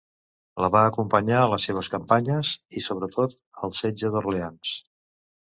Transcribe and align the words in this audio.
La 0.63 0.69
va 0.75 0.79
acompanyar 0.91 1.35
a 1.41 1.49
les 1.51 1.67
seves 1.69 1.89
campanyes, 1.97 2.55
i 2.81 2.83
sobretot 2.87 3.37
al 3.67 3.77
setge 3.83 4.13
d'Orleans. 4.17 4.75